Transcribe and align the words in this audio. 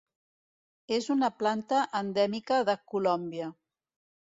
És 0.97 1.11
una 1.17 1.29
planta 1.43 1.83
endèmica 2.03 2.61
de 2.73 2.79
Colòmbia. 2.95 3.57